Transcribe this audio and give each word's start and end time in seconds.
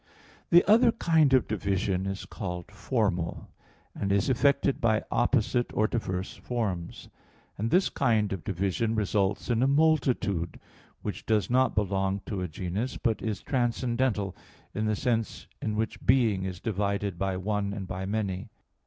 The 0.49 0.67
other 0.67 0.91
kind 0.91 1.31
of 1.31 1.47
division 1.47 2.07
is 2.07 2.25
called 2.25 2.71
formal, 2.71 3.51
and 3.93 4.11
is 4.11 4.31
effected 4.31 4.81
by 4.81 5.03
opposite 5.11 5.71
or 5.75 5.85
diverse 5.87 6.33
forms; 6.35 7.07
and 7.55 7.69
this 7.69 7.89
kind 7.89 8.33
of 8.33 8.43
division 8.43 8.95
results 8.95 9.51
in 9.51 9.61
a 9.61 9.67
multitude, 9.67 10.59
which 11.03 11.27
does 11.27 11.51
not 11.51 11.75
belong 11.75 12.21
to 12.25 12.41
a 12.41 12.47
genus, 12.47 12.97
but 12.97 13.21
is 13.21 13.43
transcendental 13.43 14.35
in 14.73 14.85
the 14.87 14.95
sense 14.95 15.45
in 15.61 15.75
which 15.75 16.03
being 16.03 16.45
is 16.45 16.59
divided 16.59 17.19
by 17.19 17.37
one 17.37 17.71
and 17.71 17.87
by 17.87 18.07
many. 18.07 18.49